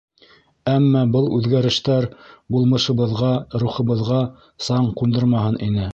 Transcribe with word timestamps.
Әммә 0.71 1.03
был 1.15 1.27
үҙгәрештәр 1.39 2.07
булмышыбыҙға, 2.55 3.29
рухыбыҙға 3.65 4.19
саң 4.71 4.93
ҡундырмаһын 5.03 5.65
ине. 5.69 5.89